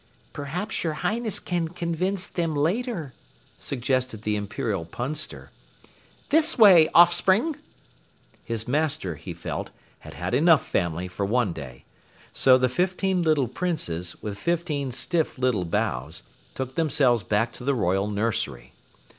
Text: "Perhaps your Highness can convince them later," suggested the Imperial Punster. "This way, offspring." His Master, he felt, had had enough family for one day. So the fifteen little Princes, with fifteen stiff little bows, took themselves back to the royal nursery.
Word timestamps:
"Perhaps 0.33 0.83
your 0.83 0.93
Highness 0.93 1.39
can 1.39 1.67
convince 1.67 2.25
them 2.25 2.55
later," 2.55 3.13
suggested 3.59 4.23
the 4.23 4.35
Imperial 4.35 4.83
Punster. 4.83 5.51
"This 6.29 6.57
way, 6.57 6.89
offspring." 6.95 7.57
His 8.43 8.67
Master, 8.67 9.13
he 9.13 9.35
felt, 9.35 9.69
had 9.99 10.15
had 10.15 10.33
enough 10.33 10.65
family 10.65 11.07
for 11.07 11.23
one 11.23 11.53
day. 11.53 11.85
So 12.33 12.57
the 12.57 12.67
fifteen 12.67 13.21
little 13.21 13.47
Princes, 13.47 14.15
with 14.23 14.39
fifteen 14.39 14.89
stiff 14.91 15.37
little 15.37 15.65
bows, 15.65 16.23
took 16.55 16.73
themselves 16.73 17.21
back 17.21 17.51
to 17.53 17.63
the 17.63 17.75
royal 17.75 18.07
nursery. 18.07 18.73